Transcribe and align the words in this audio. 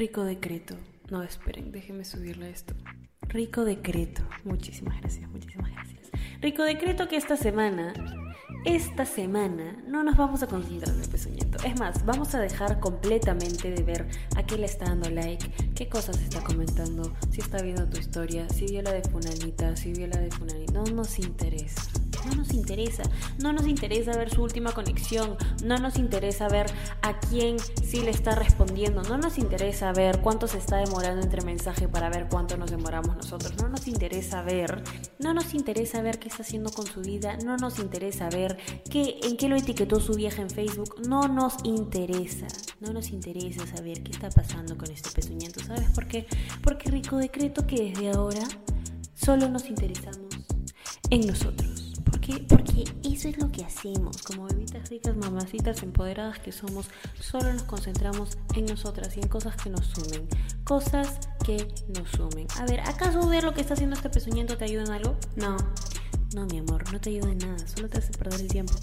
Rico 0.00 0.24
decreto. 0.24 0.76
No, 1.10 1.22
esperen, 1.22 1.72
déjenme 1.72 2.06
subirle 2.06 2.48
esto. 2.48 2.72
Rico 3.28 3.66
decreto. 3.66 4.22
Muchísimas 4.44 4.98
gracias, 4.98 5.28
muchísimas 5.28 5.70
gracias. 5.72 6.08
Rico 6.40 6.62
decreto 6.62 7.06
que 7.06 7.16
esta 7.16 7.36
semana, 7.36 7.92
esta 8.64 9.04
semana, 9.04 9.76
no 9.86 10.02
nos 10.02 10.16
vamos 10.16 10.42
a 10.42 10.46
concentrar 10.46 10.94
en 10.94 11.02
el 11.02 11.08
pezuñento. 11.10 11.58
Es 11.66 11.78
más, 11.78 12.06
vamos 12.06 12.34
a 12.34 12.40
dejar 12.40 12.80
completamente 12.80 13.70
de 13.70 13.82
ver 13.82 14.08
a 14.36 14.46
qué 14.46 14.56
le 14.56 14.64
está 14.64 14.86
dando 14.86 15.10
like, 15.10 15.46
qué 15.74 15.90
cosas 15.90 16.18
está 16.18 16.42
comentando, 16.42 17.14
si 17.30 17.42
está 17.42 17.60
viendo 17.60 17.86
tu 17.86 17.98
historia, 17.98 18.48
si 18.48 18.68
vio 18.68 18.80
la 18.80 18.92
de 18.92 19.02
Funanita, 19.02 19.76
si 19.76 19.92
vio 19.92 20.06
la 20.06 20.16
de 20.16 20.30
Funanita. 20.30 20.72
No 20.72 20.84
nos 20.84 21.18
interesa. 21.18 21.99
No 22.26 22.34
nos 22.34 22.52
interesa, 22.52 23.02
no 23.38 23.52
nos 23.52 23.66
interesa 23.66 24.16
ver 24.16 24.30
su 24.30 24.42
última 24.42 24.72
conexión, 24.72 25.36
no 25.64 25.78
nos 25.78 25.96
interesa 25.96 26.48
ver 26.48 26.66
a 27.02 27.18
quién 27.20 27.58
sí 27.58 28.00
le 28.00 28.10
está 28.10 28.34
respondiendo, 28.34 29.02
no 29.02 29.18
nos 29.18 29.38
interesa 29.38 29.92
ver 29.92 30.20
cuánto 30.20 30.46
se 30.46 30.58
está 30.58 30.76
demorando 30.76 31.22
entre 31.22 31.42
mensaje 31.42 31.88
para 31.88 32.10
ver 32.10 32.28
cuánto 32.28 32.56
nos 32.56 32.70
demoramos 32.70 33.16
nosotros, 33.16 33.54
no 33.60 33.68
nos 33.68 33.88
interesa 33.88 34.42
ver, 34.42 34.82
no 35.18 35.34
nos 35.34 35.54
interesa 35.54 36.02
ver 36.02 36.18
qué 36.18 36.28
está 36.28 36.42
haciendo 36.42 36.70
con 36.70 36.86
su 36.86 37.00
vida, 37.00 37.36
no 37.44 37.56
nos 37.56 37.78
interesa 37.78 38.28
ver 38.28 38.58
qué, 38.90 39.18
en 39.22 39.36
qué 39.36 39.48
lo 39.48 39.56
etiquetó 39.56 40.00
su 40.00 40.14
vieja 40.14 40.42
en 40.42 40.50
Facebook, 40.50 40.96
no 41.06 41.28
nos 41.28 41.54
interesa, 41.64 42.46
no 42.80 42.92
nos 42.92 43.10
interesa 43.10 43.66
saber 43.66 44.02
qué 44.02 44.12
está 44.12 44.30
pasando 44.30 44.76
con 44.76 44.90
este 44.90 45.10
pezuñento, 45.10 45.60
¿sabes 45.64 45.90
por 45.90 46.06
qué? 46.06 46.26
Porque 46.62 46.90
rico 46.90 47.16
decreto 47.16 47.66
que 47.66 47.90
desde 47.90 48.10
ahora 48.10 48.42
solo 49.14 49.48
nos 49.48 49.68
interesamos 49.68 50.34
en 51.10 51.26
nosotros. 51.26 51.69
Porque 52.48 52.84
eso 53.02 53.28
es 53.28 53.38
lo 53.38 53.50
que 53.50 53.64
hacemos. 53.64 54.22
Como 54.22 54.46
bebitas 54.46 54.88
ricas, 54.88 55.16
mamacitas 55.16 55.82
empoderadas 55.82 56.38
que 56.38 56.52
somos, 56.52 56.86
solo 57.20 57.52
nos 57.52 57.62
concentramos 57.64 58.38
en 58.54 58.66
nosotras 58.66 59.16
y 59.16 59.20
en 59.20 59.28
cosas 59.28 59.56
que 59.56 59.70
nos 59.70 59.86
sumen. 59.86 60.28
Cosas 60.64 61.18
que 61.44 61.68
nos 61.96 62.08
sumen. 62.10 62.46
A 62.58 62.66
ver, 62.66 62.80
¿acaso 62.80 63.26
ver 63.28 63.44
lo 63.44 63.54
que 63.54 63.60
está 63.60 63.74
haciendo 63.74 63.96
este 63.96 64.10
pezuñento 64.10 64.56
te 64.56 64.64
ayuda 64.64 64.84
en 64.84 64.90
algo? 64.90 65.16
No. 65.36 65.56
No, 66.34 66.46
mi 66.46 66.58
amor, 66.58 66.92
no 66.92 67.00
te 67.00 67.10
ayuda 67.10 67.32
en 67.32 67.38
nada, 67.38 67.66
solo 67.66 67.88
te 67.88 67.98
hace 67.98 68.12
perder 68.12 68.40
el 68.40 68.48
tiempo. 68.48 68.74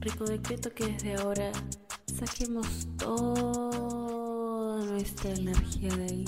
Rico 0.00 0.24
decreto 0.24 0.74
que 0.74 0.86
desde 0.86 1.14
ahora 1.14 1.52
saquemos 2.18 2.88
toda 2.96 3.97
nuestra 4.98 5.30
energía 5.30 5.94
de 5.94 6.04
ahí 6.04 6.24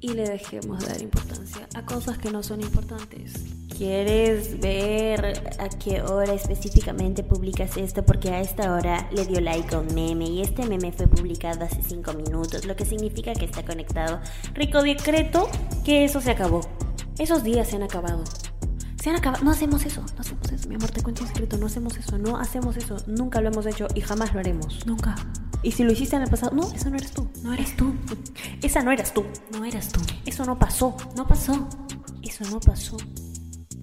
y 0.00 0.08
le 0.08 0.28
dejemos 0.28 0.84
dar 0.84 1.00
importancia 1.00 1.68
a 1.76 1.86
cosas 1.86 2.18
que 2.18 2.32
no 2.32 2.42
son 2.42 2.60
importantes. 2.62 3.34
¿Quieres 3.76 4.58
ver 4.58 5.54
a 5.60 5.68
qué 5.68 6.02
hora 6.02 6.34
específicamente 6.34 7.22
publicas 7.22 7.76
esto? 7.76 8.04
Porque 8.04 8.30
a 8.30 8.40
esta 8.40 8.74
hora 8.74 9.08
le 9.12 9.24
dio 9.24 9.40
like 9.40 9.72
a 9.72 9.78
un 9.78 9.94
meme 9.94 10.24
y 10.24 10.42
este 10.42 10.66
meme 10.66 10.90
fue 10.90 11.06
publicado 11.06 11.64
hace 11.64 11.80
5 11.80 12.12
minutos, 12.14 12.64
lo 12.64 12.74
que 12.74 12.84
significa 12.84 13.34
que 13.34 13.44
está 13.44 13.64
conectado. 13.64 14.20
Rico 14.52 14.82
decreto 14.82 15.48
que 15.84 16.04
eso 16.04 16.20
se 16.20 16.32
acabó. 16.32 16.62
Esos 17.18 17.44
días 17.44 17.68
se 17.68 17.76
han 17.76 17.84
acabado. 17.84 18.24
Se 19.00 19.10
han 19.10 19.16
acabado. 19.16 19.44
No 19.44 19.52
hacemos 19.52 19.84
eso, 19.86 20.00
no 20.00 20.20
hacemos 20.20 20.50
eso, 20.50 20.68
mi 20.68 20.74
amor, 20.74 20.90
te 20.90 21.02
cuento 21.02 21.22
un 21.22 21.28
secreto. 21.28 21.56
No 21.56 21.66
hacemos 21.66 21.96
eso, 21.96 22.18
no 22.18 22.36
hacemos 22.36 22.76
eso. 22.76 22.96
Nunca 23.06 23.40
lo 23.40 23.48
hemos 23.48 23.64
hecho 23.66 23.86
y 23.94 24.00
jamás 24.00 24.34
lo 24.34 24.40
haremos. 24.40 24.84
Nunca. 24.86 25.14
Y 25.62 25.72
si 25.72 25.84
lo 25.84 25.92
hiciste 25.92 26.16
en 26.16 26.22
el 26.22 26.30
pasado, 26.30 26.56
no, 26.56 26.72
eso 26.72 26.88
no 26.88 26.96
eres 26.96 27.12
tú. 27.12 27.28
No 27.42 27.52
eres 27.52 27.76
tú. 27.76 27.94
Esa 28.62 28.82
no 28.82 28.92
eras 28.92 29.12
tú. 29.12 29.24
No 29.52 29.64
eras 29.64 29.90
tú. 29.90 30.00
Eso 30.24 30.44
no 30.44 30.58
pasó. 30.58 30.96
No 31.16 31.26
pasó. 31.26 31.68
Eso 32.22 32.44
no 32.50 32.60
pasó. 32.60 32.96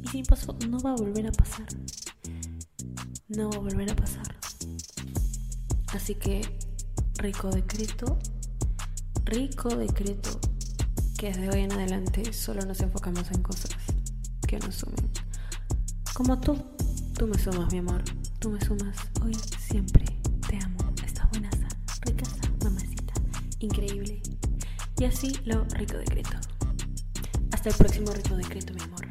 Y 0.04 0.08
si 0.08 0.24
pasó, 0.24 0.58
no 0.70 0.80
va 0.80 0.92
a 0.92 0.96
volver 0.96 1.28
a 1.28 1.32
pasar. 1.32 1.68
No 3.28 3.50
va 3.50 3.58
a 3.58 3.60
volver 3.60 3.92
a 3.92 3.96
pasar. 3.96 4.36
Así 5.94 6.16
que, 6.16 6.42
rico 7.18 7.50
decreto, 7.50 8.18
rico 9.26 9.70
decreto, 9.70 10.40
que 11.18 11.28
desde 11.28 11.50
hoy 11.50 11.62
en 11.62 11.72
adelante 11.72 12.34
solo 12.34 12.66
nos 12.66 12.80
enfocamos 12.82 13.32
en 13.32 13.42
cosas 13.42 13.72
que 14.48 14.60
nos 14.60 14.76
sumen. 14.76 15.12
Como 16.14 16.40
tú, 16.40 16.58
tú 17.18 17.28
me 17.28 17.38
sumas, 17.38 17.72
mi 17.72 17.80
amor. 17.80 18.04
Tú 18.40 18.50
me 18.50 18.62
sumas 18.62 18.98
hoy, 19.22 19.36
siempre. 19.60 20.17
Increíble. 23.60 24.22
Y 25.00 25.06
así 25.06 25.32
lo 25.46 25.64
rico 25.66 25.98
decreto. 25.98 26.38
Hasta 27.52 27.70
el 27.70 27.76
próximo 27.76 28.12
rico 28.12 28.36
decreto, 28.36 28.74
mi 28.74 28.82
amor. 28.82 29.08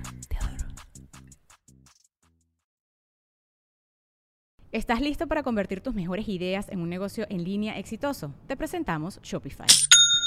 ¿Estás 4.73 5.01
listo 5.01 5.27
para 5.27 5.43
convertir 5.43 5.81
tus 5.81 5.95
mejores 5.95 6.29
ideas 6.29 6.69
en 6.69 6.81
un 6.81 6.91
negocio 6.91 7.27
en 7.31 7.45
línea 7.45 7.79
exitoso? 7.79 8.35
Te 8.47 8.59
presentamos 8.59 9.19
Shopify. 9.23 9.67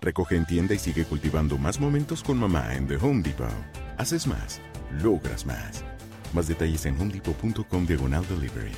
Recoge 0.00 0.36
en 0.36 0.46
tienda 0.46 0.74
y 0.74 0.78
sigue 0.78 1.04
cultivando 1.04 1.58
más 1.58 1.80
momentos 1.80 2.22
con 2.22 2.38
mamá 2.38 2.74
en 2.74 2.86
The 2.86 2.96
Home 2.96 3.22
Depot. 3.22 3.48
Haces 3.98 4.26
más, 4.26 4.60
logras 5.02 5.44
más. 5.44 5.84
Más 6.32 6.48
detalles 6.48 6.86
en 6.86 6.96
homedepot.com 7.00 7.86
diagonal 7.86 8.24
delivery. 8.28 8.72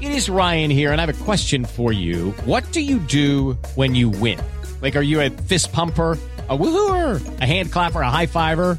It 0.00 0.10
is 0.10 0.28
Ryan 0.28 0.70
here 0.70 0.92
and 0.92 1.00
I 1.00 1.06
have 1.06 1.20
a 1.20 1.24
question 1.24 1.64
for 1.64 1.92
you. 1.92 2.32
What 2.44 2.64
do 2.72 2.80
you 2.80 2.98
do 2.98 3.56
when 3.76 3.94
you 3.94 4.10
win? 4.10 4.38
Like, 4.80 4.96
are 4.96 5.04
you 5.04 5.20
a 5.20 5.30
fist 5.30 5.72
pumper? 5.72 6.18
a 6.48 6.58
woohooer, 6.58 7.40
a 7.40 7.46
hand 7.46 7.72
clapper, 7.72 8.00
a 8.00 8.10
high 8.10 8.26
fiver. 8.26 8.78